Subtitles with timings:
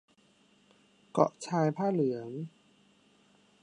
[1.11, 2.29] เกาะชายผ้าเหลือง